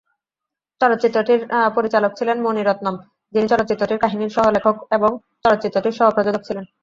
[0.81, 1.41] চলচ্চিত্রটির
[1.75, 2.95] পরিচালক ছিলেন মণি রত্নম
[3.33, 5.11] যিনি চলচ্চিত্রটির কাহিনীর সহ-লেখক এবং
[5.43, 6.65] চলচ্চিত্রটির সহ-প্রযোজক ছিলেন।